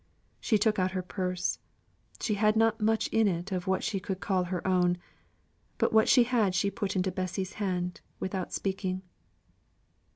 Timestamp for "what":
3.67-3.83, 5.93-6.09